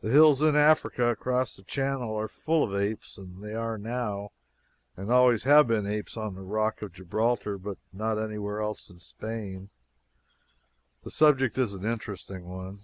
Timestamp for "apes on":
5.88-6.36